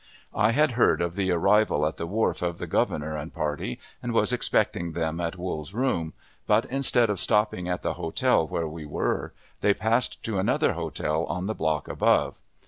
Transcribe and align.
I 0.33 0.51
had 0.53 0.71
heard 0.71 0.99
of 0.99 1.15
the 1.15 1.29
arrival 1.29 1.85
at 1.85 1.97
the 1.97 2.07
wharf 2.07 2.41
of 2.41 2.57
the 2.57 2.65
Governor 2.65 3.15
and 3.15 3.31
party, 3.31 3.79
and 4.01 4.13
was 4.13 4.33
expecting 4.33 4.93
them 4.93 5.21
at 5.21 5.37
Wool's 5.37 5.75
room, 5.75 6.13
but, 6.47 6.65
instead 6.71 7.11
of 7.11 7.19
stopping 7.19 7.69
at 7.69 7.83
the 7.83 7.93
hotel 7.93 8.47
where 8.47 8.67
we 8.67 8.83
were, 8.83 9.31
they 9.59 9.75
passed 9.75 10.23
to 10.23 10.39
another 10.39 10.73
hotel 10.73 11.25
on 11.25 11.45
the 11.45 11.53
block 11.53 11.87
above. 11.87 12.41